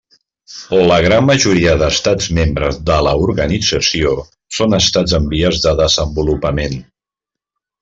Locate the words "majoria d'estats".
1.27-2.29